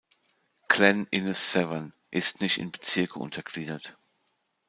Glen 0.67 1.05
Innes 1.11 1.51
Severn 1.51 1.93
ist 2.09 2.41
nicht 2.41 2.57
in 2.57 2.71
Bezirke 2.71 3.19
untergliedert. 3.19 3.97